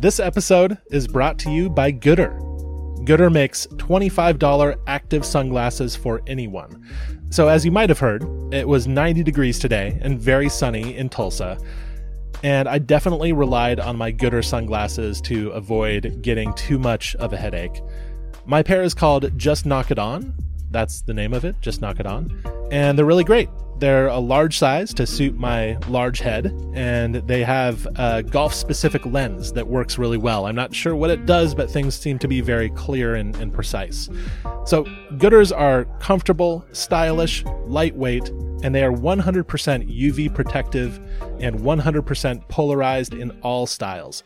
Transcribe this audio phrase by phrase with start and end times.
[0.00, 2.38] This episode is brought to you by Goodr.
[3.06, 6.84] Goodr makes $25 active sunglasses for anyone.
[7.30, 11.08] So, as you might have heard, it was 90 degrees today and very sunny in
[11.08, 11.58] Tulsa.
[12.42, 17.36] And I definitely relied on my Goodr sunglasses to avoid getting too much of a
[17.36, 17.80] headache.
[18.44, 20.34] My pair is called Just Knock It On.
[20.70, 22.30] That's the name of it, Just Knock It On.
[22.70, 23.48] And they're really great.
[23.78, 29.04] They're a large size to suit my large head, and they have a golf specific
[29.04, 30.46] lens that works really well.
[30.46, 33.52] I'm not sure what it does, but things seem to be very clear and, and
[33.52, 34.08] precise.
[34.64, 38.28] So, Goodrs are comfortable, stylish, lightweight,
[38.62, 40.98] and they are 100% UV protective
[41.40, 44.22] and 100% polarized in all styles.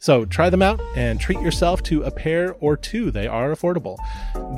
[0.00, 3.10] So try them out and treat yourself to a pair or two.
[3.10, 3.98] They are affordable.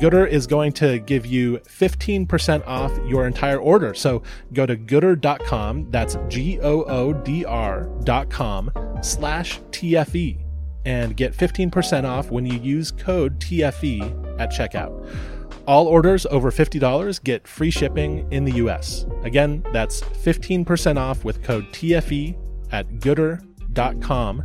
[0.00, 3.92] Goodr is going to give you 15% off your entire order.
[3.92, 5.90] So go to goodr.com.
[5.90, 8.70] That's G O O D R.com
[9.02, 10.38] slash TFE
[10.84, 15.08] and get 15% off when you use code TFE at checkout.
[15.66, 19.06] All orders over $50 get free shipping in the US.
[19.22, 22.36] Again, that's 15% off with code TFE
[22.70, 24.44] at goodr.com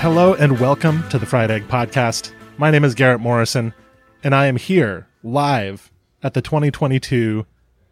[0.00, 2.30] Hello and welcome to the Fried Egg Podcast.
[2.56, 3.74] My name is Garrett Morrison,
[4.22, 5.90] and I am here live
[6.22, 7.44] at the 2022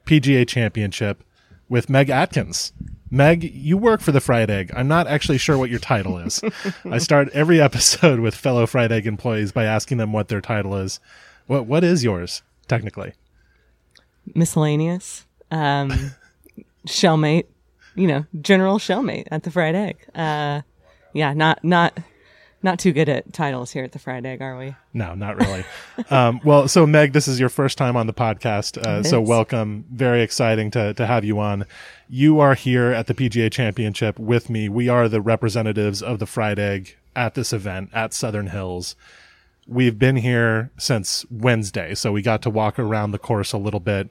[0.04, 1.24] PGA Championship
[1.68, 2.72] with Meg Adkins.
[3.10, 4.70] Meg, you work for the Fried Egg.
[4.76, 6.40] I'm not actually sure what your title is.
[6.84, 10.76] I start every episode with fellow Fried Egg employees by asking them what their title
[10.76, 11.00] is.
[11.48, 13.14] What what is yours technically?
[14.32, 15.90] Miscellaneous, um,
[16.86, 17.46] shellmate,
[17.96, 19.96] you know, general shellmate at the Fried Egg.
[20.14, 20.62] Uh,
[21.16, 21.98] yeah, not not
[22.62, 24.74] not too good at titles here at the Fried Egg, are we?
[24.92, 25.64] No, not really.
[26.10, 29.86] um, well, so Meg, this is your first time on the podcast, uh, so welcome.
[29.90, 31.64] Very exciting to to have you on.
[32.08, 34.68] You are here at the PGA Championship with me.
[34.68, 38.94] We are the representatives of the Fried Egg at this event at Southern Hills.
[39.66, 43.80] We've been here since Wednesday, so we got to walk around the course a little
[43.80, 44.10] bit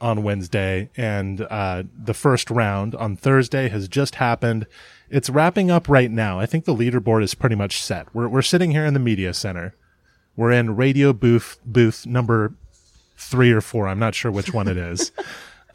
[0.00, 4.66] on Wednesday, and uh, the first round on Thursday has just happened
[5.10, 6.38] it's wrapping up right now.
[6.40, 8.14] I think the leaderboard is pretty much set.
[8.14, 9.74] We're we're sitting here in the media center.
[10.36, 12.54] We're in radio booth booth number
[13.16, 13.88] three or four.
[13.88, 15.12] I'm not sure which one it is.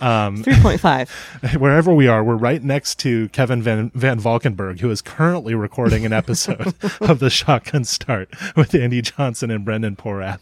[0.01, 1.59] Um, 3.5.
[1.59, 6.07] Wherever we are, we're right next to Kevin Van, Van Valkenburg, who is currently recording
[6.07, 10.39] an episode of the Shotgun Start with Andy Johnson and Brendan Porath.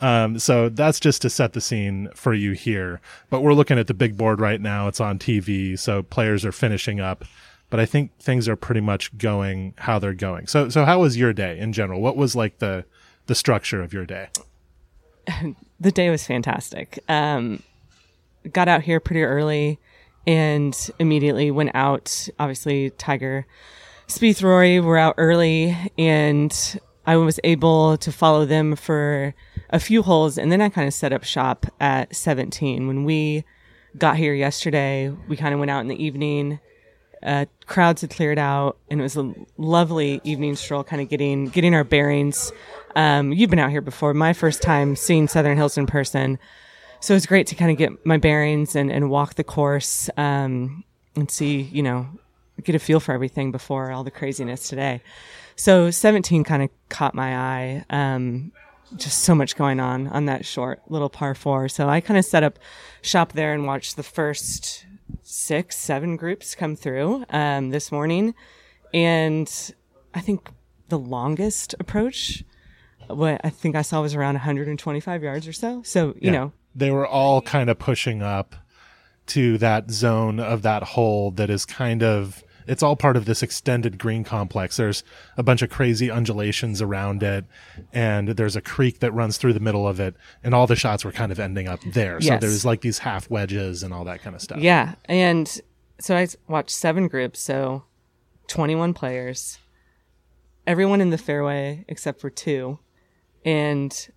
[0.00, 3.00] Um, so that's just to set the scene for you here.
[3.30, 4.88] But we're looking at the big board right now.
[4.88, 7.24] It's on TV, so players are finishing up
[7.70, 10.46] but I think things are pretty much going how they're going.
[10.46, 12.00] So, so how was your day in general?
[12.00, 12.84] What was like the
[13.26, 14.28] the structure of your day?
[15.80, 16.98] the day was fantastic.
[17.08, 17.62] Um,
[18.52, 19.78] got out here pretty early
[20.26, 22.28] and immediately went out.
[22.38, 23.46] Obviously, Tiger,
[24.08, 29.34] Spieth, Rory were out early, and I was able to follow them for
[29.70, 32.86] a few holes, and then I kind of set up shop at 17.
[32.86, 33.44] When we
[33.98, 36.60] got here yesterday, we kind of went out in the evening
[37.26, 41.46] uh, crowds had cleared out, and it was a lovely evening stroll, kind of getting
[41.46, 42.52] getting our bearings.
[42.94, 44.14] Um, you've been out here before.
[44.14, 46.38] My first time seeing Southern Hills in person,
[47.00, 50.08] so it was great to kind of get my bearings and, and walk the course
[50.16, 50.84] um,
[51.16, 52.06] and see, you know,
[52.62, 55.02] get a feel for everything before all the craziness today.
[55.56, 57.84] So 17 kind of caught my eye.
[57.90, 58.52] Um,
[58.94, 61.68] just so much going on on that short little par four.
[61.68, 62.58] So I kind of set up
[63.02, 64.85] shop there and watched the first
[65.22, 68.34] six, seven groups come through um, this morning,
[68.92, 69.50] and
[70.14, 70.48] I think
[70.88, 72.44] the longest approach,
[73.08, 75.82] what I think I saw was around 125 yards or so.
[75.82, 76.30] So you yeah.
[76.32, 78.54] know, they were all kind of pushing up
[79.26, 83.42] to that zone of that hole that is kind of it's all part of this
[83.42, 84.76] extended green complex.
[84.76, 85.02] There's
[85.36, 87.44] a bunch of crazy undulations around it,
[87.92, 91.04] and there's a creek that runs through the middle of it, and all the shots
[91.04, 92.18] were kind of ending up there.
[92.20, 92.42] Yes.
[92.42, 94.58] So there's like these half wedges and all that kind of stuff.
[94.58, 95.60] Yeah, and
[96.00, 97.84] so I watched seven groups, so
[98.48, 99.58] 21 players.
[100.66, 102.78] everyone in the fairway except for two
[103.44, 104.08] and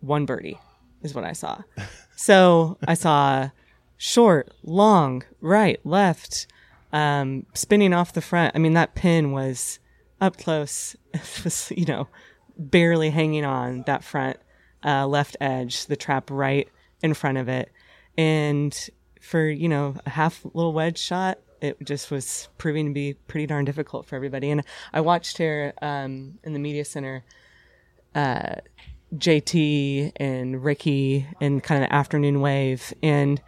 [0.00, 0.58] one birdie
[1.02, 1.62] is what I saw.
[2.18, 3.50] So I saw
[3.98, 6.46] short, long, right, left,
[6.92, 8.54] um, spinning off the front.
[8.54, 9.78] I mean, that pin was
[10.20, 10.96] up close,
[11.44, 12.08] was, you know,
[12.58, 14.38] barely hanging on that front
[14.84, 16.68] uh, left edge, the trap right
[17.02, 17.72] in front of it.
[18.16, 18.76] And
[19.20, 23.46] for, you know, a half little wedge shot, it just was proving to be pretty
[23.46, 24.50] darn difficult for everybody.
[24.50, 24.62] And
[24.92, 27.24] I watched here um, in the media center,
[28.14, 28.56] uh,
[29.14, 33.40] JT and Rickie and kind of afternoon wave, and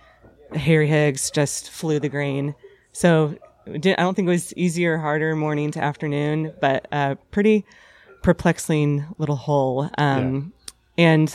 [0.55, 2.55] Harry Higgs just flew the green.
[2.93, 3.37] So
[3.67, 7.65] I don't think it was easier or harder morning to afternoon, but uh, pretty
[8.23, 9.91] perplexing little hole.
[9.99, 10.53] Um,
[10.97, 11.29] And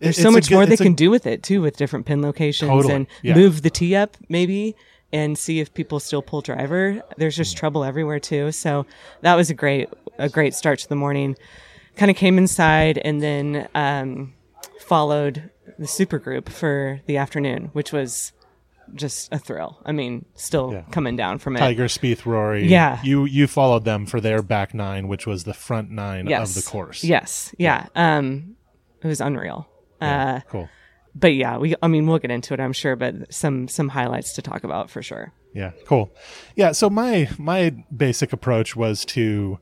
[0.00, 1.76] there's It- so much good- more they it's a- can do with it too, with
[1.76, 3.34] different pin locations Totally, and yeah.
[3.34, 4.74] move the tee up maybe
[5.12, 7.02] and see if people still pull driver.
[7.18, 7.38] There's Mm.
[7.38, 8.52] just trouble everywhere too.
[8.52, 8.86] So
[9.20, 9.88] that was a great
[10.18, 11.36] a great start to the morning.
[11.96, 14.32] Kind of came inside and then um,
[14.80, 18.32] followed the super group for the afternoon, which was
[18.94, 19.80] just a thrill.
[19.84, 20.82] I mean, still Yeah.
[20.90, 21.60] coming down from it.
[21.60, 22.66] Tiger, Spieth, Rory.
[22.66, 23.00] Yeah.
[23.02, 26.56] You you followed them for their back nine, which was the front nine yes.
[26.56, 27.04] of the course.
[27.04, 27.54] Yes.
[27.58, 27.86] Yeah.
[27.94, 28.56] Um,
[29.02, 29.68] it was unreal.
[30.00, 30.68] Uh, Cool.
[31.14, 31.74] but yeah, we.
[31.82, 32.96] I mean, we'll get into it, I'm sure.
[32.96, 35.32] But some some highlights to talk about for sure.
[35.54, 36.14] Yeah, cool.
[36.56, 39.58] Yeah, so my my basic approach was to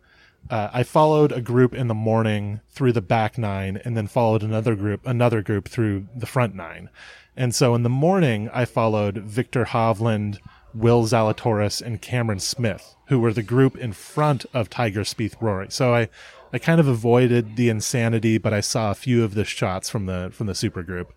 [0.49, 4.43] uh, I followed a group in the morning through the back nine, and then followed
[4.43, 6.91] another group another group through the front nine.
[7.37, 10.39] And so in the morning, I followed Viktor Hovland,
[10.75, 15.69] Will Zalatoris, and Cameron Smith, who were the group in front of Tiger Spieth Rory.
[15.71, 16.09] So I
[16.53, 20.07] I kind of avoided the insanity, but I saw a few of the shots from
[20.07, 21.13] the from the super group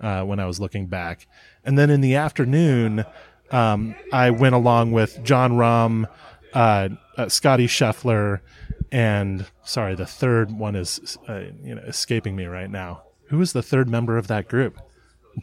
[0.00, 1.26] uh, when I was looking back.
[1.64, 3.04] And then in the afternoon,
[3.50, 6.06] um, I went along with Jon Rahm,
[6.54, 8.40] uh, uh, Scotty Scheffler,
[8.90, 13.02] and sorry, the third one is uh, you know escaping me right now.
[13.28, 14.80] Who was the third member of that group?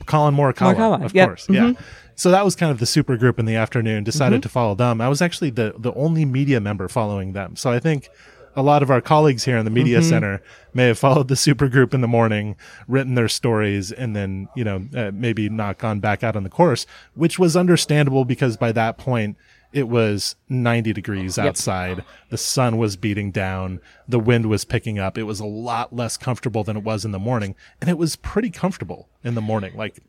[0.05, 1.29] Collin Morikawa, Morikawa, of yep.
[1.29, 1.73] course, yeah.
[2.15, 4.03] So that was kind of the super group in the afternoon.
[4.03, 5.01] Decided to follow them.
[5.01, 7.55] I was actually the the only media member following them.
[7.55, 8.09] So I think
[8.55, 10.41] a lot of our colleagues here in the media center
[10.73, 12.55] may have followed the super group in the morning,
[12.87, 16.49] written their stories, and then you know uh, maybe not gone back out on the
[16.49, 19.37] course, which was understandable because by that point
[19.75, 22.05] it was 90 degrees outside.
[22.29, 23.81] The sun was beating down.
[24.07, 25.17] The wind was picking up.
[25.17, 28.15] It was a lot less comfortable than it was in the morning, and it was
[28.15, 29.75] pretty comfortable in the morning.
[29.75, 29.99] Like,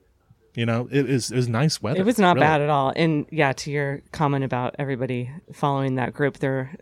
[0.54, 1.98] you know, it is it was nice weather.
[1.98, 2.46] It was not really.
[2.46, 2.92] bad at all.
[2.94, 6.76] And yeah, to your comment about everybody following that group, there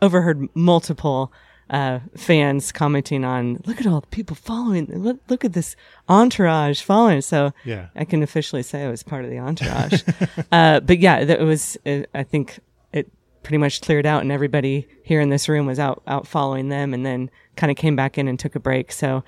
[0.00, 1.30] overheard multiple
[1.70, 4.86] uh, fans commenting on, "Look at all the people following!
[4.86, 5.76] Look, look at this
[6.08, 7.88] entourage following!" So Yeah.
[7.96, 10.02] I can officially say I was part of the entourage.
[10.52, 11.76] uh, but yeah, that was.
[11.86, 12.60] Uh, I think
[12.92, 13.10] it
[13.42, 16.92] pretty much cleared out, and everybody here in this room was out out following them,
[16.92, 18.92] and then kind of came back in and took a break.
[18.92, 19.24] So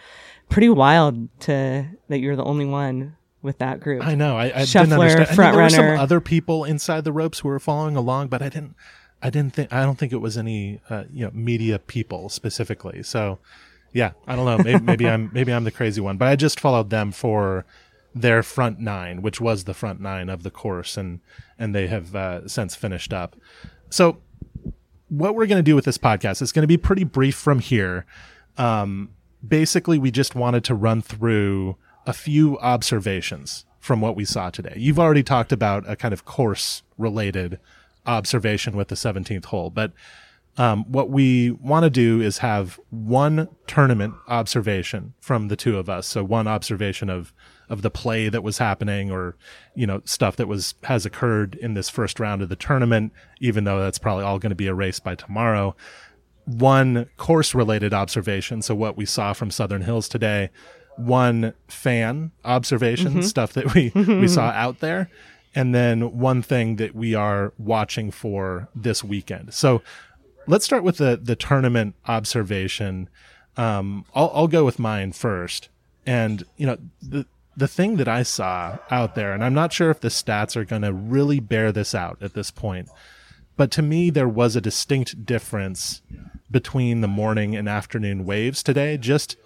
[0.48, 4.04] pretty wild to that you're the only one with that group.
[4.04, 4.36] I know.
[4.36, 5.28] I, I Scheffler, didn't understand.
[5.30, 8.42] I front there were some other people inside the ropes who were following along, but
[8.42, 8.74] I didn't.
[9.26, 9.72] I didn't think.
[9.72, 13.02] I don't think it was any, uh, you know, media people specifically.
[13.02, 13.40] So,
[13.92, 14.62] yeah, I don't know.
[14.62, 17.66] Maybe, maybe I'm maybe I'm the crazy one, but I just followed them for
[18.14, 21.18] their front nine, which was the front nine of the course, and
[21.58, 23.34] and they have uh, since finished up.
[23.90, 24.18] So,
[25.08, 27.58] what we're going to do with this podcast is going to be pretty brief from
[27.58, 28.06] here.
[28.56, 29.10] Um,
[29.44, 34.74] basically, we just wanted to run through a few observations from what we saw today.
[34.76, 37.58] You've already talked about a kind of course related
[38.06, 39.92] observation with the 17th hole, but
[40.58, 45.90] um, what we want to do is have one tournament observation from the two of
[45.90, 46.06] us.
[46.06, 47.32] So one observation of
[47.68, 49.36] of the play that was happening, or
[49.74, 53.12] you know stuff that was has occurred in this first round of the tournament.
[53.40, 55.76] Even though that's probably all going to be erased by tomorrow.
[56.46, 58.62] One course related observation.
[58.62, 60.50] So what we saw from Southern Hills today.
[60.96, 65.10] One fan observation, stuff that we we saw out there,
[65.56, 69.54] and then one thing that we are watching for this weekend.
[69.54, 69.82] So
[70.46, 73.08] let's start with the the tournament observation.
[73.56, 75.70] Um, I'll I'll go with mine first,
[76.04, 79.90] and you know the the thing that I saw out there, and I'm not sure
[79.90, 82.90] if the stats are going to really bear this out at this point,
[83.56, 86.02] but to me there was a distinct difference
[86.50, 89.36] between the morning and afternoon waves today, just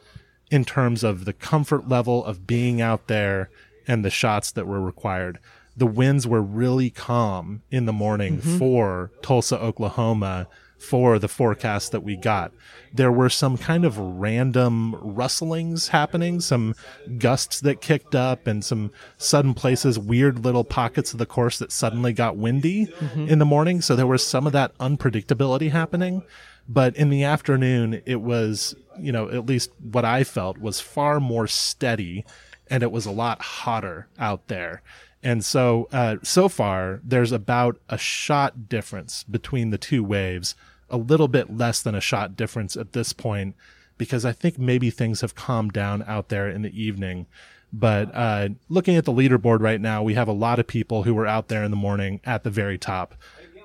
[0.50, 3.48] in terms of the comfort level of being out there
[3.86, 5.38] and the shots that were required.
[5.76, 8.58] The winds were really calm in the morning mm-hmm.
[8.58, 10.48] for Tulsa, Oklahoma,
[10.78, 12.52] for the forecast that we got.
[12.92, 16.74] There were some kind of random rustlings happening, some
[17.18, 21.70] gusts that kicked up, and some sudden places, weird little pockets of the course that
[21.70, 23.28] suddenly got windy mm-hmm.
[23.28, 23.80] in the morning.
[23.82, 26.22] So there was some of that unpredictability happening
[26.70, 31.18] But in the afternoon, it was, you know, at least what I felt was far
[31.18, 32.24] more steady
[32.68, 34.80] and it was a lot hotter out there.
[35.22, 40.54] And so, uh, so far, there's about a shot difference between the two waves,
[40.88, 43.54] a little bit less than a shot difference at this point,
[43.98, 47.26] because I think maybe things have calmed down out there in the evening.
[47.72, 51.14] But uh, looking at the leaderboard right now, we have a lot of people who
[51.14, 53.14] were out there in the morning at the very top.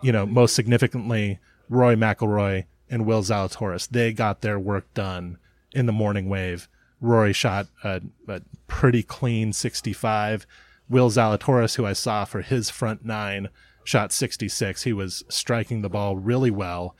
[0.03, 3.87] You know, most significantly, Rory McIlroy and Will Zalatoris.
[3.87, 5.37] They got their work done
[5.71, 6.67] in the morning wave.
[7.01, 10.45] Rory shot a, a pretty clean 65.
[10.89, 13.49] Will Zalatoris, who I saw for his front nine,
[13.83, 14.83] shot 66.
[14.83, 16.95] He was striking the ball really well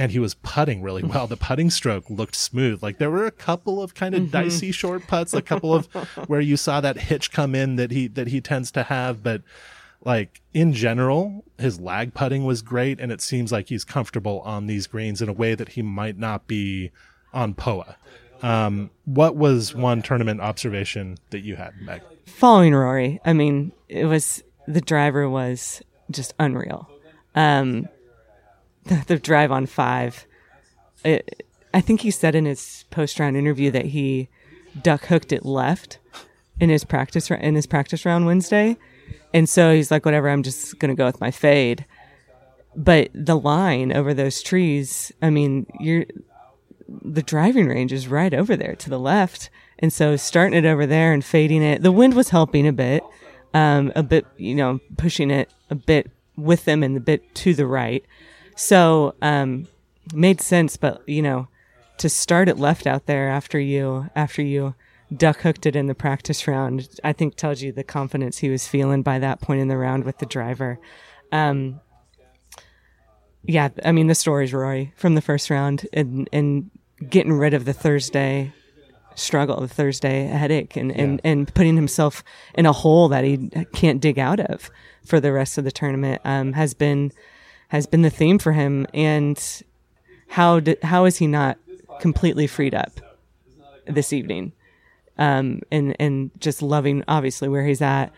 [0.00, 1.26] and he was putting really well.
[1.26, 2.82] The putting stroke looked smooth.
[2.82, 4.30] Like there were a couple of kind of mm-hmm.
[4.30, 5.86] dicey short putts, a couple of
[6.26, 9.42] where you saw that hitch come in that he that he tends to have, but
[10.02, 14.66] like in general, his lag putting was great and it seems like he's comfortable on
[14.66, 16.90] these greens in a way that he might not be
[17.34, 17.96] on POA.
[18.42, 22.02] Um, what was one tournament observation that you had, Meg?
[22.26, 26.88] Following Rory, I mean, it was the driver was just unreal.
[27.34, 27.88] Um,
[28.84, 30.26] the, the drive on five.
[31.04, 34.28] It, I think he said in his post round interview that he
[34.82, 35.98] duck hooked it left
[36.58, 38.76] in his practice in his practice round Wednesday,
[39.32, 41.84] and so he's like, whatever, I'm just gonna go with my fade.
[42.76, 46.06] But the line over those trees, I mean, you're
[47.02, 50.86] the driving range is right over there to the left, and so starting it over
[50.86, 53.02] there and fading it, the wind was helping a bit,
[53.54, 57.54] um, a bit, you know, pushing it a bit with them and a bit to
[57.54, 58.04] the right.
[58.56, 59.66] So, um,
[60.12, 61.48] made sense, but you know,
[61.98, 64.74] to start it left out there after you, after you
[65.14, 68.66] duck hooked it in the practice round, I think tells you the confidence he was
[68.66, 70.78] feeling by that point in the round with the driver.
[71.32, 71.80] Um,
[73.42, 76.70] yeah, I mean, the story's Rory from the first round and, and
[77.08, 78.52] getting rid of the Thursday
[79.14, 81.02] struggle, the Thursday headache, and, yeah.
[81.02, 82.22] and, and putting himself
[82.54, 84.70] in a hole that he can't dig out of
[85.04, 87.12] for the rest of the tournament um, has been
[87.68, 88.86] has been the theme for him.
[88.92, 89.62] And
[90.28, 91.56] how did, how is he not
[92.00, 93.00] completely freed up
[93.86, 94.52] this evening?
[95.18, 98.12] Um, and and just loving obviously where he's at.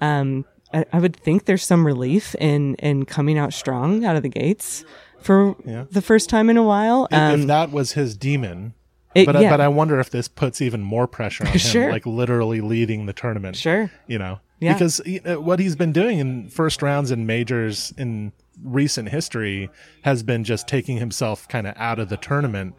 [0.00, 4.22] Um, I, I, would think there's some relief in in coming out strong out of
[4.22, 4.84] the gates
[5.24, 5.86] for yeah.
[5.90, 7.08] the first time in a while.
[7.10, 8.74] Um, if that was his demon,
[9.14, 9.48] it, but yeah.
[9.48, 11.90] I, but I wonder if this puts even more pressure on him, sure.
[11.90, 13.56] like literally leading the tournament.
[13.56, 14.74] Sure, you know, yeah.
[14.74, 19.70] because what he's been doing in first rounds and majors in recent history
[20.02, 22.74] has been just taking himself kind of out of the tournament.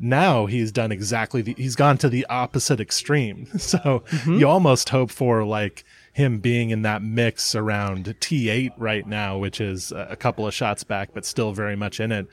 [0.00, 3.46] Now he's done exactly the, he's gone to the opposite extreme.
[3.58, 4.38] So mm-hmm.
[4.38, 9.60] you almost hope for like him being in that mix around T8 right now, which
[9.60, 12.26] is a couple of shots back, but still very much in it.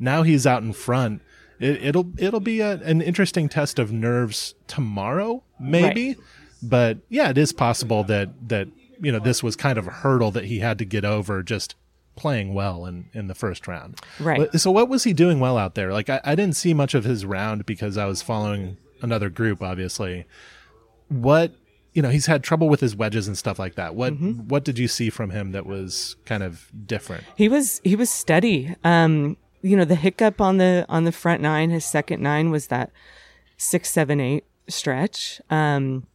[0.00, 1.22] Now he's out in front.
[1.58, 6.08] It, will it'll be a, an interesting test of nerves tomorrow, maybe.
[6.08, 6.18] Right.
[6.62, 8.68] But yeah, it is possible that that
[9.00, 11.74] you know this was kind of a hurdle that he had to get over just
[12.14, 14.00] playing well in, in the first round.
[14.18, 14.52] Right.
[14.58, 15.92] So what was he doing well out there?
[15.92, 19.62] Like I, I didn't see much of his round because I was following another group,
[19.62, 20.26] obviously.
[21.08, 21.54] What
[21.96, 23.94] you know, he's had trouble with his wedges and stuff like that.
[23.94, 24.48] What mm-hmm.
[24.48, 27.24] what did you see from him that was kind of different?
[27.36, 28.76] He was he was steady.
[28.84, 32.66] Um, you know, the hiccup on the on the front nine, his second nine was
[32.66, 32.90] that
[33.56, 35.40] six, seven, eight stretch.
[35.48, 36.06] Um,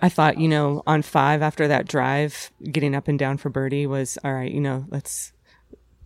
[0.00, 3.88] I thought, you know, on five after that drive, getting up and down for birdie
[3.88, 4.50] was all right.
[4.50, 5.32] You know, let's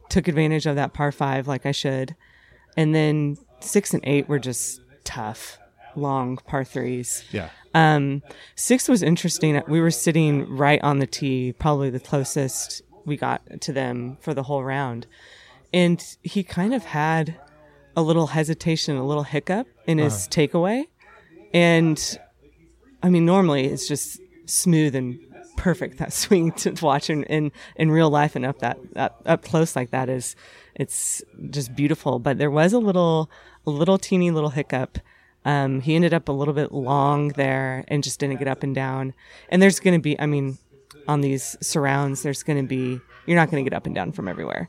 [0.08, 2.16] took advantage of that par five like I should,
[2.74, 5.58] and then six and eight were just tough,
[5.96, 7.25] long par threes.
[7.32, 7.50] Yeah.
[7.75, 8.22] Um,
[8.54, 9.61] six was interesting.
[9.66, 14.34] We were sitting right on the tee, probably the closest we got to them for
[14.34, 15.06] the whole round,
[15.72, 17.37] and he kind of had
[17.96, 20.30] a little hesitation, a little hiccup in his uh-huh.
[20.30, 20.84] takeaway,
[21.52, 22.18] and
[23.02, 25.18] I mean, normally it's just smooth and
[25.56, 25.99] perfect.
[25.99, 29.75] That swing to watch in, in, in real life and up that, that up close
[29.76, 30.37] like that is,
[30.75, 32.18] it's just beautiful.
[32.18, 33.30] But there was a little,
[33.66, 34.99] a little teeny little hiccup.
[35.44, 38.75] Um, he ended up a little bit long there and just didn't get up and
[38.75, 39.14] down.
[39.49, 40.58] And there's going to be, I mean,
[41.08, 44.12] on these surrounds, there's going to be, you're not going to get up and down
[44.12, 44.68] from everywhere.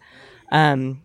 [0.52, 1.04] Um,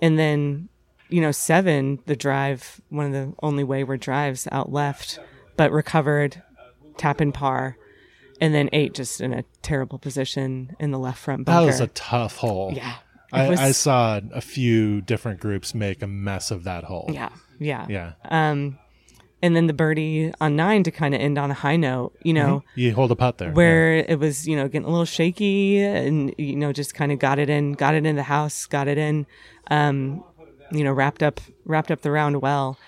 [0.00, 0.68] and then,
[1.08, 5.20] you know, seven, the drive, one of the only wayward drives out left
[5.56, 6.42] but recovered,
[6.96, 7.76] tap in par,
[8.40, 11.60] and then eight just in a terrible position in the left front bunker.
[11.60, 12.72] That was a tough hole.
[12.74, 12.94] Yeah.
[13.32, 17.10] I, was, I, saw a few different groups make a mess of that hole.
[17.12, 17.30] Yeah.
[17.64, 17.86] Yeah.
[17.88, 18.12] Yeah.
[18.24, 18.78] Um,
[19.42, 22.32] and then the birdie on nine to kind of end on a high note, you
[22.32, 22.60] know.
[22.70, 22.80] Mm-hmm.
[22.80, 23.50] You hold a putt there.
[23.52, 24.04] Where yeah.
[24.08, 27.38] it was, you know, getting a little shaky and, you know, just kind of got
[27.38, 29.26] it in, got it in the house, got it in.
[29.70, 30.22] Um,
[30.70, 32.78] you know, wrapped up wrapped up the round well.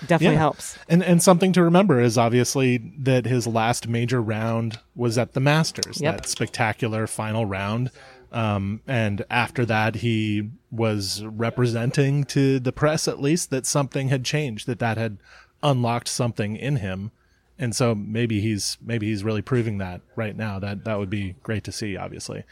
[0.00, 0.40] Definitely Yeah.
[0.40, 0.78] helps.
[0.88, 5.40] And and something to remember is obviously that his last major round was at the
[5.40, 6.16] Masters, Yep.
[6.16, 7.90] that spectacular final round.
[8.32, 14.24] Um, and after that, he was representing to the press, at least, that something had
[14.24, 15.18] changed, that that had
[15.62, 17.10] unlocked something in him.
[17.58, 20.58] And so maybe he's maybe he's really proving that right now.
[20.58, 22.44] That that would be great to see, obviously.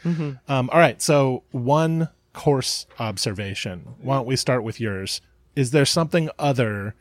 [0.47, 3.95] Um, all right, so one course observation.
[4.01, 5.19] Why don't we start with yours?
[5.55, 6.95] Is there something other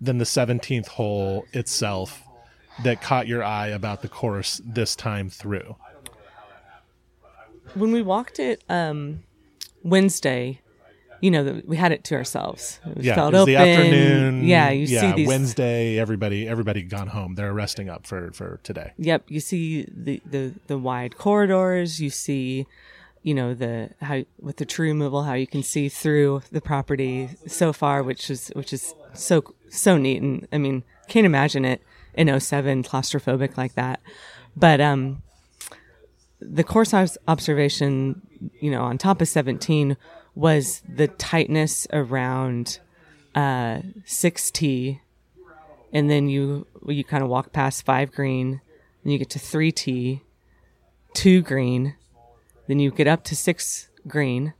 [0.00, 2.22] than the 17th hole itself
[2.84, 5.74] that caught your eye about the course this time through?
[7.76, 9.22] When we walked it um,
[9.82, 10.60] Wednesday,
[11.20, 12.80] you know, the, we had it to ourselves.
[12.86, 14.46] It was Yeah, felt it was the afternoon.
[14.46, 15.28] Yeah, you see these.
[15.28, 15.98] Wednesday.
[15.98, 17.34] Everybody, everybody gone home.
[17.34, 18.92] They're resting up for for today.
[18.98, 22.00] Yep, you see the, the the wide corridors.
[22.00, 22.66] You see,
[23.22, 27.30] you know, the how with the tree removal, how you can see through the property
[27.46, 30.22] so far, which is which is so so neat.
[30.22, 31.82] And I mean, can't imagine it
[32.14, 34.00] in 07 claustrophobic like that.
[34.56, 35.22] But um,
[36.40, 38.20] the course obs- observation,
[38.60, 39.96] you know, on top of 17
[40.34, 42.78] was the tightness around
[43.34, 45.00] uh, 6T.
[45.92, 48.60] And then you you kind of walk past 5 green,
[49.02, 50.20] and you get to 3T,
[51.14, 51.94] 2 green,
[52.68, 54.52] then you get up to 6 green,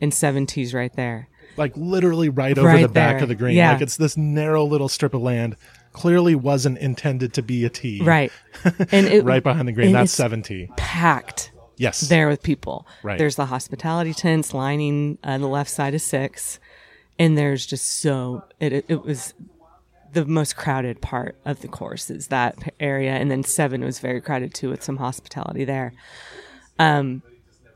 [0.00, 1.28] and 7T's right there.
[1.56, 3.22] Like literally right over Right the back there.
[3.24, 3.56] of the green.
[3.56, 3.72] Yeah.
[3.72, 5.56] Like it's this narrow little strip of land.
[5.92, 8.00] Clearly wasn't intended to be a tee.
[8.02, 8.32] Right.
[8.92, 9.92] And it, Right behind the green.
[9.92, 10.70] That's 70.
[10.76, 11.52] packed.
[11.76, 12.00] Yes.
[12.08, 12.86] there with people.
[13.04, 13.18] Right.
[13.18, 16.58] There's the hospitality tents lining uh, the left side of six,
[17.20, 19.32] and there's just so it it, was
[20.12, 24.20] the most crowded part of the course is that area, and then seven was very
[24.20, 25.92] crowded too with some hospitality there.
[26.80, 27.22] Um,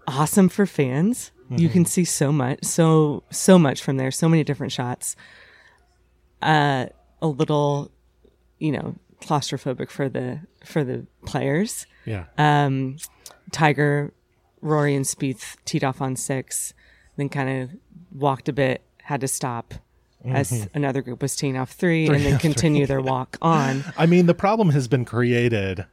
[0.09, 1.31] awesome for fans.
[1.49, 1.73] You Mm-hmm.
[1.73, 4.11] can see so much, so so much from there.
[4.11, 5.15] So many different shots.
[6.41, 6.87] Uh,
[7.21, 7.93] a little,
[8.63, 11.87] you know, claustrophobic for the for the players.
[12.07, 12.25] Yeah.
[12.39, 12.97] Um,
[13.51, 14.13] Tiger,
[14.61, 16.73] Rory, and Spieth teed off on six,
[17.17, 17.71] then kind of
[18.13, 19.75] walked a bit, had to stop
[20.25, 23.83] as another group was teeing off three, and then continue their walk on.
[23.99, 25.85] I mean, the problem has been created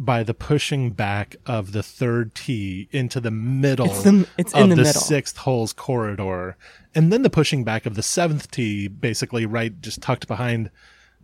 [0.00, 4.62] by the pushing back of the third tee into the middle It's the- it's of
[4.64, 5.00] in the the middle.
[5.00, 6.56] sixth hole's corridor,
[6.94, 10.70] and then the pushing back of the seventh tee, basically right just tucked behind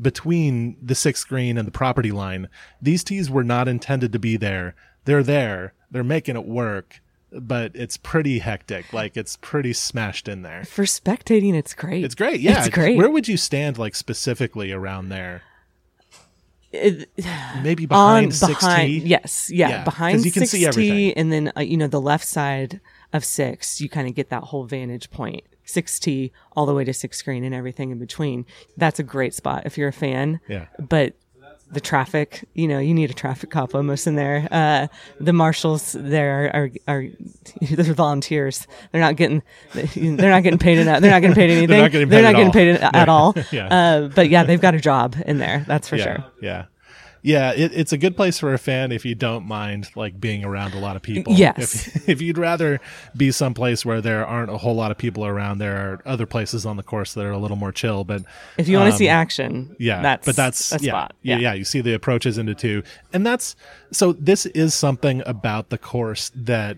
[0.01, 2.49] between the sixth green and the property line.
[2.83, 4.75] These tees were not intended to be there.
[5.05, 5.75] They're there.
[5.91, 7.01] They're making it work,
[7.33, 8.93] but it's pretty hectic.
[8.93, 10.65] Like it's pretty smashed in there.
[10.65, 12.05] For spectating, it's great.
[12.05, 12.41] It's great.
[12.41, 12.59] Yeah.
[12.61, 12.97] It's great.
[12.97, 15.43] Where would you stand like specifically around there?
[16.73, 17.09] It-
[17.63, 18.49] Maybe on behind 6T?
[18.49, 21.13] behind, yes, yeah, Yeah, behind 'cause you can 6T, everything.
[21.13, 22.81] and then uh, you know the left side
[23.13, 25.45] of six, you kind of get that whole vantage point.
[25.67, 28.47] 6T all the way to six screen and everything in between.
[28.77, 30.41] That's a great spot if you're a fan.
[30.49, 30.67] Yeah.
[30.79, 31.15] But
[31.71, 34.49] the traffic, you know, you need a traffic cop almost in there.
[34.51, 34.87] Uh,
[35.21, 37.07] the marshals there are, are,
[37.61, 38.67] they're volunteers.
[38.93, 41.01] They're not getting, they're not getting paid enough.
[41.01, 41.69] They're not getting paid anything.
[42.09, 43.33] They're not getting paid at all.
[43.33, 43.53] paid at all.
[43.53, 43.67] Yeah.
[43.69, 45.65] Uh, but yeah, they've got a job in there.
[45.67, 46.25] That's for yeah, sure.
[46.41, 46.65] Yeah.
[47.25, 50.45] Yeah, it, it's a good place for a fan if you don't mind like being
[50.45, 51.33] around a lot of people.
[51.33, 51.89] Yes.
[51.89, 52.83] If, if you'd rather
[53.17, 56.67] be someplace where there aren't a whole lot of people around, there are other places
[56.67, 58.05] on the course that are a little more chill.
[58.05, 58.25] But
[58.59, 61.15] If you want to see um, action, yeah, that's but that's a yeah, spot.
[61.23, 61.55] yeah, yeah.
[61.55, 62.83] You see the approaches into two,
[63.15, 63.57] and that's
[63.91, 64.13] so.
[64.13, 66.77] This is something about the course that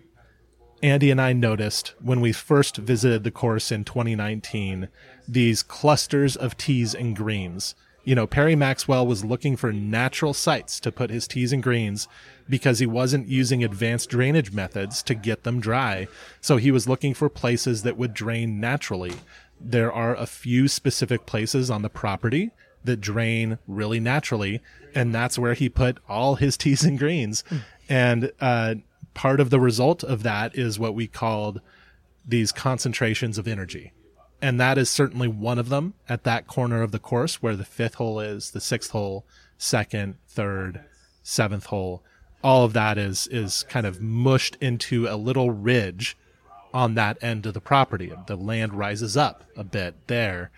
[0.81, 4.91] Andy and I noticed when we first visited the course in 2019.
[5.27, 7.75] These clusters of tees and greens.
[8.07, 12.07] You know, Perry Maxwell was looking for natural sites to put his tees and greens
[12.49, 16.07] because he wasn't using advanced drainage methods to get them dry.
[16.41, 19.15] So he was looking for places that would drain naturally.
[19.61, 22.53] There are a few specific places on the property
[22.85, 24.63] that drain really naturally,
[24.95, 27.43] and that's where he put all his tees and greens.
[27.89, 28.77] And uh,
[29.15, 31.61] part of the result of that is what we called
[32.25, 33.93] these concentrations of energy.
[34.43, 37.65] And that is certainly one of them at that corner of the course where the
[37.65, 39.25] fifth hole is, the sixth hole,
[39.57, 40.85] second, third,
[41.23, 42.03] seventh hole.
[42.45, 46.17] All of that is is kind of mushed into a little ridge
[46.73, 48.13] on that end of the property.
[48.27, 50.51] The land rises up a bit there.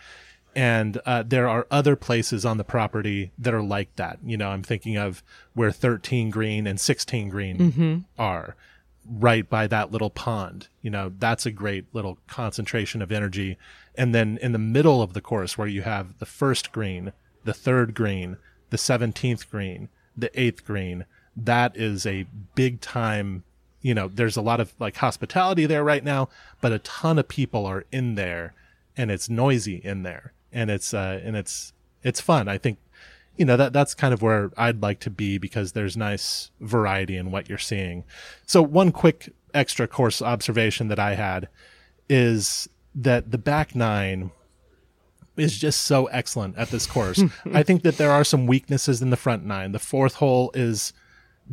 [0.57, 4.19] And uh, there are other places on the property that are like that.
[4.25, 5.23] You know, I'm thinking of
[5.55, 8.57] where 13 green and 16 green are
[9.11, 10.69] right by that little pond.
[10.83, 13.57] You know, that's a great little concentration of energy.
[13.95, 17.13] And then in the middle of the course where you have the first green,
[17.45, 18.37] the third green,
[18.71, 21.05] the 17th green, the eighth green,
[21.37, 23.45] that is a big time,
[23.81, 26.29] you know, there's a lot of like hospitality there right now,
[26.61, 28.55] but a ton of people are in there
[28.97, 32.49] and it's noisy in there and it's uh and it's it's fun.
[32.49, 32.79] I think
[33.39, 37.17] you know that that's kind of where I'd like to be because there's nice variety
[37.17, 38.05] in what you're seeing.
[38.47, 41.49] So one quick extra course observation that I had
[42.09, 44.33] is that the back nine
[45.37, 47.23] is just so excellent at this course.
[47.55, 49.71] I think that there are some weaknesses in the front nine.
[49.71, 50.93] The fourth hole is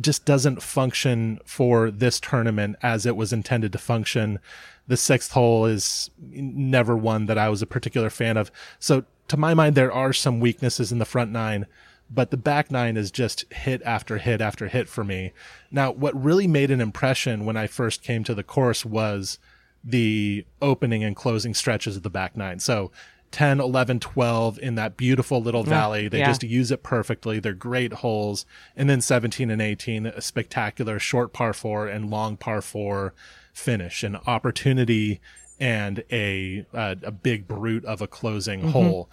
[0.00, 4.40] just doesn't function for this tournament as it was intended to function.
[4.88, 8.50] The sixth hole is never one that I was a particular fan of.
[8.78, 11.66] So to my mind, there are some weaknesses in the front nine,
[12.10, 15.32] but the back nine is just hit after hit after hit for me.
[15.70, 19.38] Now, what really made an impression when I first came to the course was
[19.82, 22.58] the opening and closing stretches of the back nine.
[22.58, 22.90] So
[23.32, 26.08] 10, 11, 12 in that beautiful little valley.
[26.08, 26.28] They yeah.
[26.28, 27.38] just use it perfectly.
[27.38, 28.46] They're great holes.
[28.76, 33.14] And then 17 and 18, a spectacular short par four and long par four
[33.52, 35.20] finish, an opportunity
[35.60, 38.70] and a, a, a big brute of a closing Mm-hmm.
[38.70, 39.10] hole.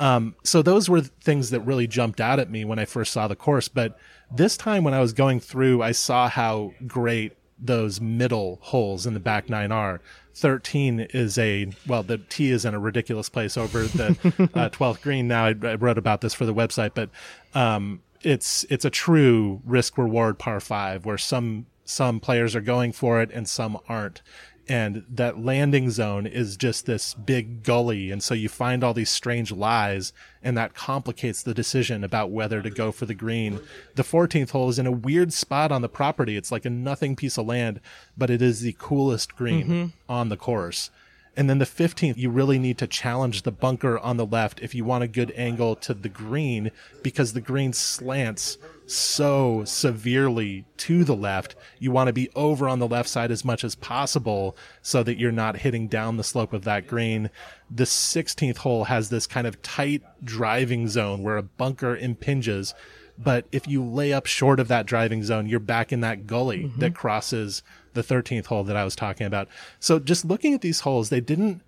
[0.00, 3.28] Um, so those were things that really jumped out at me when I first saw
[3.28, 3.68] the course.
[3.68, 3.96] But
[4.34, 9.14] this time when I was going through, I saw how great those middle holes in
[9.14, 10.00] the back nine are.
[10.34, 14.08] 13 is a, well, the tee is in a ridiculous place over the
[14.54, 15.28] uh, 12th green.
[15.28, 17.10] Now I, I wrote about this for the website, but,
[17.54, 22.92] um, it's, it's a true risk reward par five where some, some players are going
[22.92, 24.22] for it and some aren't
[24.68, 29.10] and that landing zone is just this big gully and so you find all these
[29.10, 33.60] strange lies and that complicates the decision about whether to go for the green.
[33.94, 36.36] The 14th hole is in a weird spot on the property.
[36.36, 37.80] It's like a nothing piece of land
[38.16, 39.86] but it is the coolest green mm-hmm.
[40.08, 40.90] on the course
[41.34, 44.74] and then the 15th, you really need to challenge the bunker on the left if
[44.74, 46.70] you want a good angle to the green
[47.02, 51.54] because the green slants so severely to the left.
[51.78, 55.18] You want to be over on the left side as much as possible so that
[55.18, 57.30] you're not hitting down the slope of that green.
[57.70, 62.74] The 16th hole has this kind of tight driving zone where a bunker impinges.
[63.16, 66.64] But if you lay up short of that driving zone, you're back in that gully
[66.64, 66.80] mm-hmm.
[66.80, 67.62] that crosses
[67.94, 69.48] the 13th hole that I was talking about.
[69.80, 71.62] So just looking at these holes, they didn't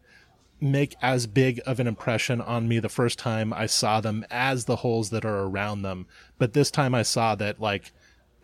[0.60, 4.64] make as big of an impression on me the first time I saw them as
[4.64, 6.06] the holes that are around them.
[6.38, 7.92] But this time I saw that like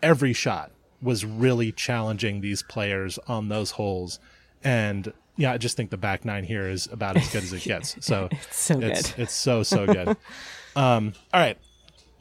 [0.03, 4.19] every shot was really challenging these players on those holes.
[4.63, 7.63] And yeah, I just think the back nine here is about as good as it
[7.63, 7.95] gets.
[8.05, 9.23] So It's so it's, good.
[9.23, 10.09] it's so, so good.
[10.75, 11.57] um, all right.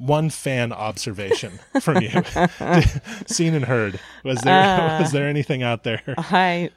[0.00, 2.10] One fan observation from you,
[3.26, 4.00] seen and heard.
[4.24, 4.54] Was there
[4.96, 6.02] Uh, was there anything out there?
[6.16, 6.70] I,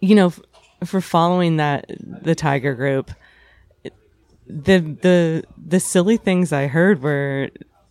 [0.00, 0.40] you know, f-
[0.84, 3.10] for following that the Tiger Group,
[4.46, 7.50] the the the silly things I heard were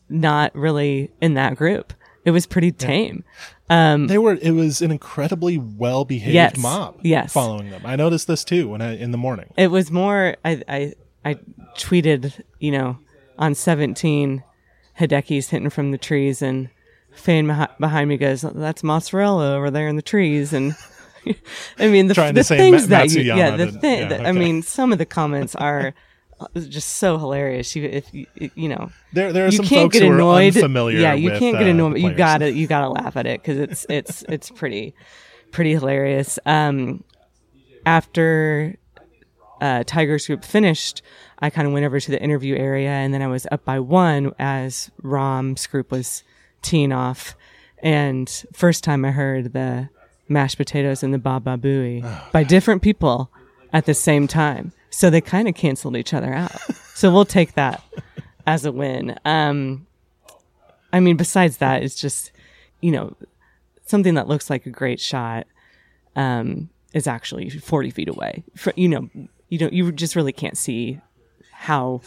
[0.10, 1.94] not really in that group.
[2.26, 3.24] It was pretty tame.
[3.70, 4.38] They were.
[4.42, 7.00] It was an incredibly well behaved Yes, mob.
[7.04, 7.34] yes.
[7.34, 7.82] following them.
[7.86, 9.52] I noticed this too when I in the morning.
[9.58, 10.36] It was more.
[10.44, 10.94] I I
[11.26, 11.36] I
[11.78, 12.98] tweeted, you know,
[13.38, 14.43] on seventeen,
[15.00, 16.69] Hideki's hitting from the trees, and
[17.12, 17.45] fan
[17.80, 20.76] behind me goes, "That's mozzarella over there in the trees," and.
[21.78, 24.62] I mean the, the things Ma- that you, yeah the thing yeah, that- I mean
[24.62, 25.93] some of the comments are
[26.56, 27.76] just so hilarious.
[27.76, 30.56] You if you you know There there are you some can't folks get who annoyed.
[30.56, 31.00] are unfamiliar.
[31.00, 31.97] Yeah, you with, can't get uh, annoyed.
[31.97, 34.95] You gotta you gotta laugh at it because it's it's it's pretty
[35.52, 36.39] pretty hilarious.
[36.45, 37.04] Um,
[37.86, 38.76] after
[39.60, 41.02] uh, Tiger's group finished,
[41.39, 43.80] I kind of went over to the interview area, and then I was up by
[43.80, 46.23] one as Rahm's group was
[46.62, 47.36] teeing off.
[47.84, 49.89] And first time I heard the
[50.28, 53.30] mashed potatoes and the Baba Booey Oh, by different people
[53.71, 54.73] at the same time.
[54.89, 56.60] So they kind of canceled each other out.
[56.95, 57.84] so we'll take that
[58.47, 59.17] as a win.
[59.26, 59.86] Um,
[60.91, 62.32] I mean, besides that, it's just,
[62.82, 63.15] you know,
[63.86, 65.45] something that looks like a great shot
[66.15, 68.43] um, is actually 40 feet away.
[68.56, 69.10] For, you know,
[69.50, 71.00] you don't, you just really can't see
[71.58, 72.02] how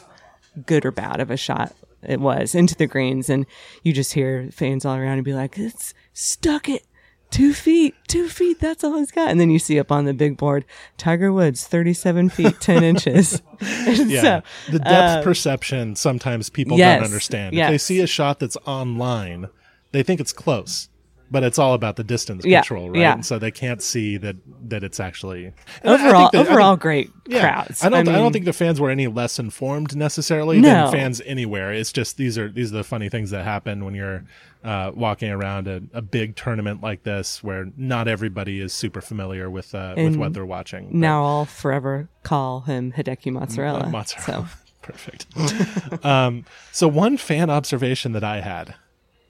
[0.66, 3.28] good or bad of a shot it was into the greens.
[3.28, 3.46] And
[3.82, 6.86] you just hear fans all around and be like, it's stuck it
[7.30, 8.60] two feet, two feet.
[8.60, 9.30] That's all he's got.
[9.30, 10.64] And then you see up on the big board,
[10.96, 13.42] Tiger Woods, 37 feet, 10 inches.
[13.62, 17.54] Yeah, so, the depth uh, perception sometimes people yes, don't understand.
[17.54, 19.48] If they see a shot that's online,
[19.92, 20.88] they think it's close,
[21.30, 23.00] but it's all about the distance Yeah, control, right?
[23.00, 23.12] yeah.
[23.14, 24.36] And so they can't see that
[24.68, 25.48] that it's actually
[25.84, 27.84] I- I overall, that- overall great yeah, crowds.
[27.84, 28.00] I don't.
[28.08, 30.68] I, mean, don't think the fans were any less informed necessarily No.
[30.90, 31.72] than fans anywhere.
[31.72, 34.24] It's just these are these are the funny things that happen when you're
[34.64, 39.48] uh, walking around a, a big tournament like this, where not everybody is super familiar
[39.48, 40.86] with uh, with what they're watching.
[40.86, 43.84] But- now I'll forever call him Hideki Mozzarella.
[43.84, 44.48] Uh, mozzarella.
[44.48, 45.26] So Perfect.
[46.04, 48.74] um, so one fan observation that I had,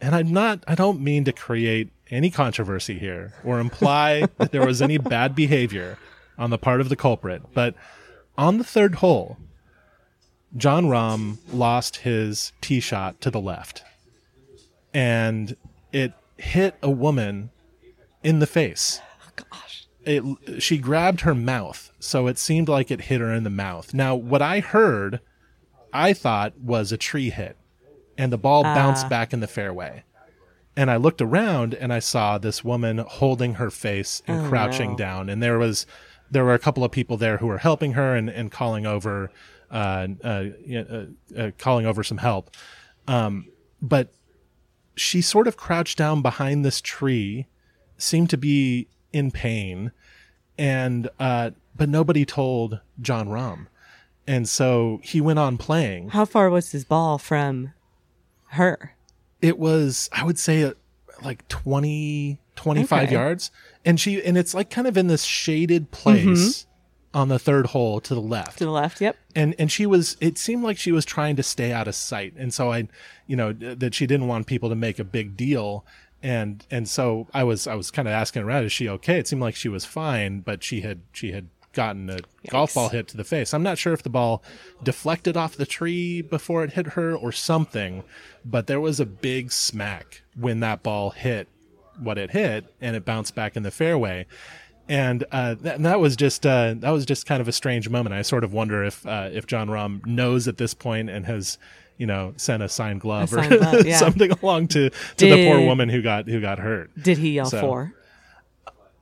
[0.00, 4.66] and I'm not, I don't mean to create any controversy here or imply that there
[4.66, 5.98] was any bad behavior
[6.38, 7.74] on the part of the culprit, but
[8.36, 9.36] on the third hole,
[10.56, 13.82] Jon Rahm lost his tee shot to the left,
[14.92, 15.56] and
[15.92, 17.50] it hit a woman
[18.22, 19.00] in the face.
[19.22, 19.86] Oh, gosh.
[20.04, 23.94] It, she grabbed her mouth, so it seemed like it hit her in the mouth.
[23.94, 25.20] Now, what I heard,
[25.92, 27.56] I thought was a tree hit,
[28.20, 30.04] and the ball bounced back in the fairway.
[30.76, 34.96] And I looked around and I saw this woman holding her face and crouching no.
[34.96, 35.86] down, and there was
[36.30, 39.32] there were a couple of people there who were helping her and, and calling over
[39.70, 41.04] uh, uh, uh,
[41.36, 42.50] uh, calling over some help.
[43.08, 43.46] Um,
[43.80, 44.12] but
[44.96, 47.46] she sort of crouched down behind this tree,
[47.96, 49.92] seemed to be in pain,
[50.58, 53.68] and uh, but nobody told Jon Rahm,
[54.26, 56.10] and so he went on playing.
[56.10, 57.72] How far was his ball from
[58.50, 58.94] her?
[59.42, 60.72] It was, I would say, uh,
[61.22, 63.12] like 20, 25 Okay.
[63.12, 63.50] yards,
[63.84, 66.66] and she and it's like kind of in this shaded place
[67.12, 68.58] on the third hole to the left.
[68.58, 69.00] To the left?
[69.00, 69.16] Yep.
[69.34, 72.34] and and she was it seemed like she was trying to stay out of sight
[72.36, 72.86] and so i
[73.26, 75.84] you know that she didn't want people to make a big deal
[76.22, 79.26] and and so i was i was kind of asking around is she okay it
[79.26, 83.06] seemed like she was fine but she had she had gotten a golf ball hit
[83.06, 84.42] to the face i'm not sure if the ball
[84.82, 88.02] deflected off the tree before it hit her or something
[88.44, 91.46] but there was a big smack when that ball hit
[91.98, 94.26] what it hit and it bounced back in the fairway
[94.88, 97.88] and uh, that, and that was just uh, that was just kind of a strange
[97.88, 98.12] moment.
[98.12, 101.58] I sort of wonder if uh, if Jon Rahm knows at this point and has
[101.96, 103.96] you know sent a signed glove A or signed glove, yeah.
[103.98, 106.90] something along to to the poor woman who got who got hurt.
[107.00, 107.94] Did he yell So- four?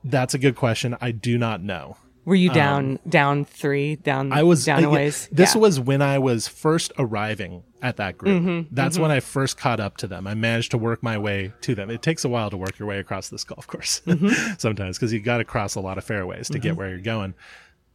[0.03, 0.95] That's a good question.
[1.01, 1.97] I do not know.
[2.29, 4.31] Were you down down three down?
[4.31, 5.27] Um, I was down uh, ways.
[5.31, 5.61] This Yeah.
[5.61, 8.41] was when I was first arriving at that group.
[8.43, 10.27] Mm-hmm, That's when I first caught up to them.
[10.27, 11.89] I managed to work my way to them.
[11.89, 14.53] It takes a while to work your way across this golf course Mm-hmm.
[14.57, 17.33] sometimes because you got to cross a lot of fairways to get where you're going.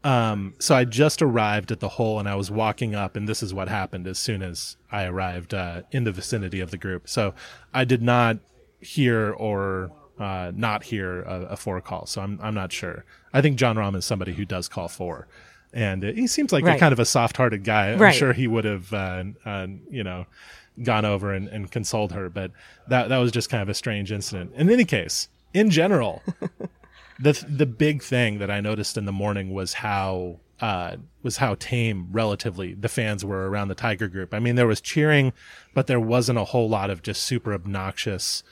[0.02, 3.42] Um, so I just arrived at the hole and I was walking up, and this
[3.42, 7.08] is what happened as soon as I arrived uh, in the vicinity of the group.
[7.08, 7.32] So
[7.72, 8.38] I did not
[8.80, 12.06] hear or uh, not hear a, a four call.
[12.06, 13.04] So I'm I'm not sure.
[13.32, 15.26] I think Jon Rahm is somebody who does call four,
[15.72, 17.90] and uh, he seems like a kind of a soft-hearted guy.
[17.92, 18.14] I'm Right.
[18.14, 20.26] sure he would have, uh, uh, you know,
[20.82, 22.28] gone over and, and consoled her.
[22.28, 22.50] But
[22.88, 24.52] that that was just kind of a strange incident.
[24.54, 26.22] In any case, in general,
[27.20, 31.56] the the big thing that I noticed in the morning was how uh, was how
[31.56, 34.32] tame relatively the fans were around the Tiger Group.
[34.32, 35.32] I mean, there was cheering,
[35.74, 38.42] but there wasn't a whole lot of just super obnoxious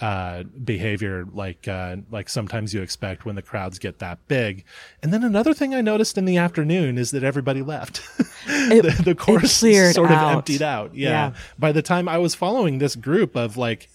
[0.00, 4.64] uh, behavior like uh, like sometimes you expect when the crowds get that big.
[5.02, 8.00] And then another thing I noticed in the afternoon is that everybody left.
[8.46, 10.94] the, the course sort of emptied out.
[10.94, 11.08] Yeah.
[11.08, 11.34] Yeah.
[11.58, 13.88] By the time I was following this group of like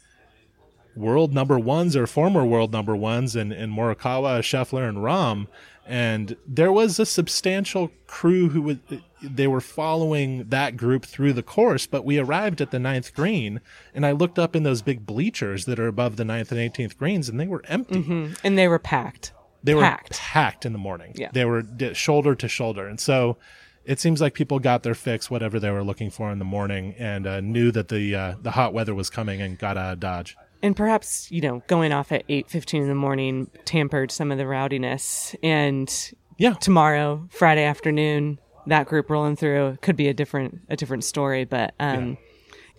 [0.96, 5.48] world number ones or former world number ones and, and Morikawa, Scheffler, and Rahm.
[5.86, 8.80] And there was a substantial crew who would,
[9.22, 13.60] they were following that group through the course, but we arrived at the ninth green
[13.94, 16.96] and I looked up in those big bleachers that are above the ninth and 18th
[16.98, 18.34] greens and they were empty.
[18.44, 19.34] and they were packed.
[19.62, 20.12] They were packed.
[20.12, 21.14] packed in the morning.
[21.16, 21.32] Yeah.
[21.34, 22.88] They were shoulder to shoulder.
[22.88, 23.38] And so
[23.86, 26.96] it seems like people got their fix, whatever they were looking for in the morning,
[26.98, 30.00] and uh, knew that the uh, the hot weather was coming and got out of
[30.00, 30.36] Dodge.
[30.64, 34.46] And perhaps you know going off at 8.15 in the morning tampered some of the
[34.46, 35.36] rowdiness.
[35.44, 35.94] And
[36.38, 36.54] Yeah.
[36.54, 41.44] tomorrow friday afternoon that group rolling through could be a different a different story.
[41.46, 42.18] But um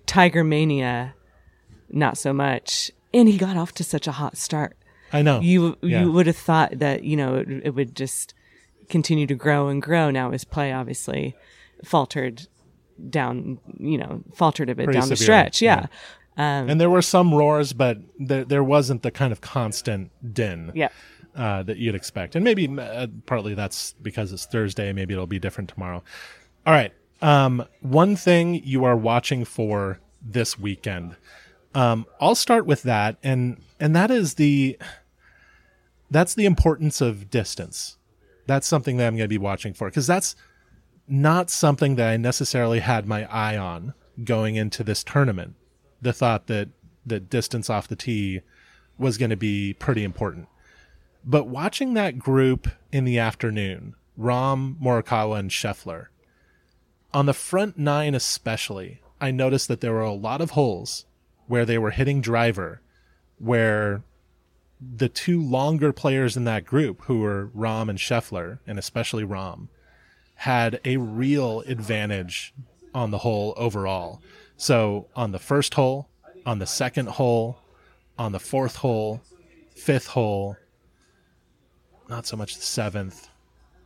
[0.07, 1.15] tiger mania
[1.91, 2.91] not so much.
[3.13, 4.77] And he got off to such a hot start.
[5.13, 5.39] I know.
[5.41, 6.01] you Yeah.
[6.03, 8.35] you would have thought that you know it, it would just
[8.89, 10.11] continue to grow and grow.
[10.11, 11.37] Now his play obviously
[11.85, 12.49] faltered
[13.11, 15.63] down you know faltered a bit Pretty down the severely, stretch.
[15.63, 15.87] Yeah
[16.37, 20.89] and there were some roars, but there, there wasn't the kind of constant din yeah
[21.37, 22.35] uh, that you'd expect.
[22.35, 24.93] And maybe uh, partly that's because it's Thursday.
[24.93, 26.03] Maybe it'll be different tomorrow.
[26.67, 26.93] All right.
[27.23, 31.17] Um, one thing you are watching for this weekend.
[31.75, 34.79] Um, I'll start with that, and and that is the
[36.11, 37.97] that's the importance of distance.
[38.47, 40.37] That's something that I'm going to be watching for because that's
[41.09, 45.55] not something that I necessarily had my eye on going into this tournament.
[46.05, 46.69] The thought that
[47.07, 48.43] the distance off the tee
[48.99, 50.49] was going to be pretty important.
[51.25, 56.09] But watching that group in the afternoon, Rahm, Morikawa, and Scheffler,
[57.15, 61.07] on the front nine especially, I noticed that there were a lot of holes
[61.47, 62.83] where they were hitting driver,
[63.39, 64.03] where
[64.79, 69.69] the two longer players in that group, who were Rahm and Scheffler, and especially Rahm,
[70.35, 72.53] had a real advantage
[72.95, 74.21] on the hole overall.
[74.57, 76.09] So on the first hole,
[76.47, 77.59] on the second hole,
[78.19, 79.23] on the fourth hole,
[79.75, 80.57] fifth hole,
[82.09, 83.29] not so much the seventh,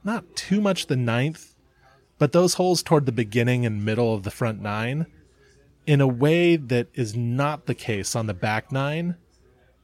[0.04, 1.54] not too much the ninth,
[2.18, 5.06] But those holes toward the beginning and middle of the front nine,
[5.86, 9.16] in a way that is not the case on the back nine,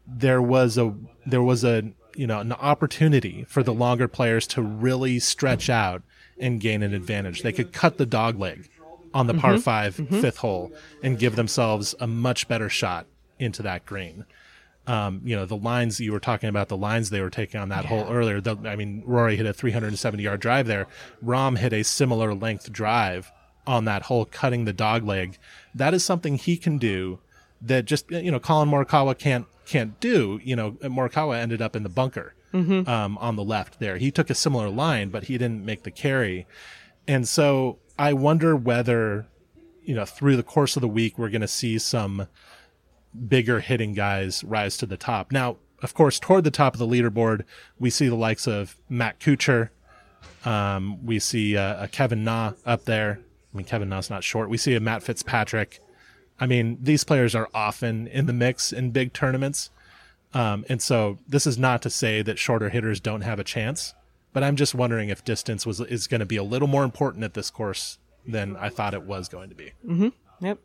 [0.07, 0.94] there was a
[1.25, 6.03] there was a you know an opportunity for the longer players to really stretch out
[6.38, 7.42] and gain an advantage.
[7.42, 8.68] They could cut the dog leg
[9.14, 10.72] on the par 5 fifth hole
[11.03, 13.07] and give themselves a much better shot
[13.38, 14.27] into that green.
[14.87, 17.70] Um, you know the lines you were talking about the lines they were taking on
[17.70, 18.40] that hole earlier.
[18.42, 20.87] The, I mean, Rory hit a 370 yard drive there.
[21.24, 23.33] Rahm hit a similar length drive
[23.66, 25.38] on that hole, cutting the dog leg.
[25.74, 27.18] That is something he can do
[27.62, 30.38] that just you know Collin Morikawa can't can't do.
[30.44, 32.35] You know Morikawa ended up in the bunker
[32.87, 33.96] um, on the left there.
[33.96, 36.46] He took a similar line, but he didn't make the carry.
[37.09, 39.26] And so I wonder whether
[39.83, 42.26] you know through the course of the week we're going to see some
[43.28, 45.30] bigger hitting guys rise to the top.
[45.30, 47.44] Now, of course, toward the top of the leaderboard,
[47.78, 49.70] we see the likes of Matt Kuchar.
[50.44, 53.20] Um, we see uh, a Kevin Na up there.
[53.52, 54.48] I mean, Kevin Na's not short.
[54.48, 55.80] We see a Matt Fitzpatrick.
[56.40, 59.70] I mean, these players are often in the mix in big tournaments.
[60.33, 63.94] Um, and so this is not to say that shorter hitters don't have a chance,
[64.35, 67.25] but I'm just wondering if distance was is going to be a little more important
[67.25, 69.73] at this course than I thought it was going to be.
[70.40, 70.59] Yep.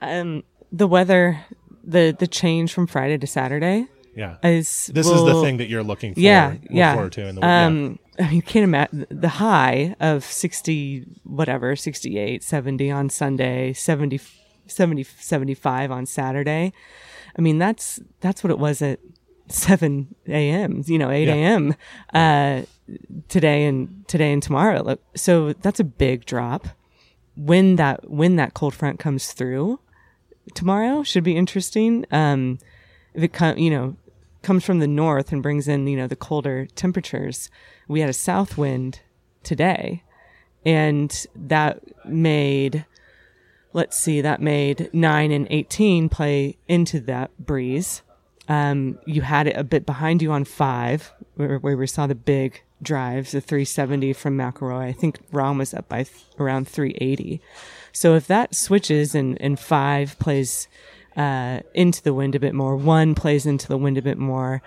[0.00, 1.40] Um, the weather,
[1.82, 4.36] the the change from Friday to Saturday Yeah.
[4.44, 6.94] is this is the thing that you're looking for, Yeah, look yeah.
[6.94, 7.44] forward to in the.
[7.46, 14.20] Um, mean, you can't imagine the high of 60, whatever, 68, 70 on Sunday, 70,
[14.66, 16.72] 70, 75 on Saturday.
[17.38, 18.98] I mean, that's, that's what it was at
[19.46, 21.34] 7 a.m., you know, 8 Yeah.
[21.34, 21.74] a.m.
[22.12, 22.62] Uh,
[23.28, 24.98] today and today and tomorrow.
[25.14, 26.68] So that's a big drop.
[27.36, 29.78] When that, when that cold front comes through
[30.54, 32.04] tomorrow should be interesting.
[32.10, 32.58] Um,
[33.14, 33.96] if it come, you know,
[34.42, 37.50] comes from the north and brings in, you know, the colder temperatures.
[37.86, 39.00] We had a south wind
[39.42, 40.02] today
[40.64, 42.84] and that made
[43.74, 48.02] let's see, that made 9 and 18 play into that breeze.
[48.48, 52.14] Um, you had it a bit behind you on 5 where, where we saw the
[52.14, 54.86] big drives, the 370 from McIlroy.
[54.86, 57.40] I think Rahm was up by th- around 380.
[57.92, 60.68] So if that switches and, and 5 plays
[61.18, 62.76] uh, into the wind a bit more.
[62.76, 64.62] One plays into the wind a bit more.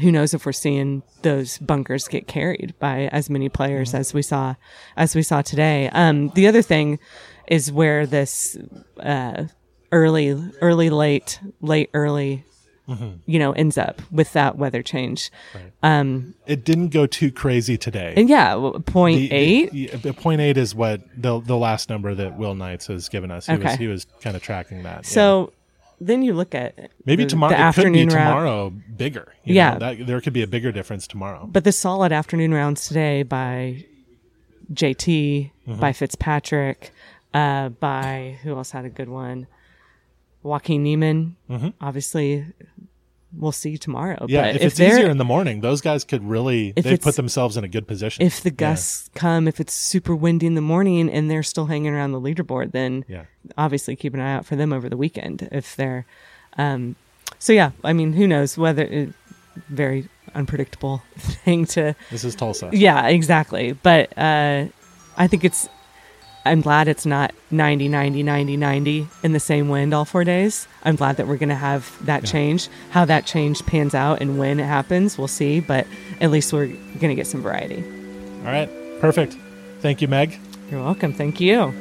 [0.00, 4.22] Who knows if we're seeing those bunkers get carried by as many players as we
[4.22, 4.54] saw
[4.96, 5.90] as we saw today.
[5.90, 6.98] Um, the other thing
[7.48, 8.56] is where this
[8.98, 9.44] uh,
[9.92, 12.44] early, early, late, late, early,
[13.26, 15.30] you know, ends up with that weather change.
[15.82, 18.14] Um, it didn't go too crazy today.
[18.16, 18.54] and yeah,
[18.86, 19.70] point The- eight.
[19.72, 23.30] the- the point eight is what the the last number that Will Knights has given
[23.30, 23.46] us.
[23.46, 24.96] He was he was kind of tracking that.
[25.04, 25.08] yeah.
[25.08, 25.52] So
[26.00, 28.14] then you look at maybe tomorrow the it could be afternoon route.
[28.28, 29.32] tomorrow bigger.
[29.44, 29.72] Yeah.
[29.74, 31.46] know, that, there could be a bigger difference tomorrow.
[31.50, 33.84] But the solid afternoon rounds today by
[34.72, 35.78] JT, Mm-hmm.
[35.80, 36.90] by Fitzpatrick,
[37.34, 39.46] uh, by who else had a good one?
[40.42, 41.36] Joaquin Niemann.
[41.80, 42.46] Obviously,
[43.36, 44.26] we'll see tomorrow.
[44.28, 47.16] Yeah, but if, if, it's easier in the morning, those guys could really they put
[47.16, 48.24] themselves in a good position.
[48.24, 51.92] if the gusts come, if it's super windy in the morning and they're still hanging
[51.92, 53.24] around the leaderboard, then Yeah.
[53.56, 55.48] obviously keep an eye out for them over the weekend.
[55.52, 56.06] If they're,
[56.58, 56.96] um,
[57.38, 59.12] so yeah, I mean, who knows whether it,
[59.68, 62.70] very unpredictable thing to this is Tulsa.
[62.72, 63.72] Yeah, exactly.
[63.72, 64.66] But uh,
[65.16, 65.68] I think it's,
[66.44, 70.66] I'm glad it's not 90, 90, 90, 90 in the same wind all four days.
[70.84, 72.68] I'm glad that we're going to have that change.
[72.90, 75.60] How that change pans out and when it happens, we'll see.
[75.60, 75.86] But
[76.20, 77.84] at least we're going to get some variety.
[78.40, 79.36] All right, perfect.
[79.80, 80.38] Thank you, Meg.
[80.70, 81.12] You're welcome.
[81.12, 81.74] Thank you.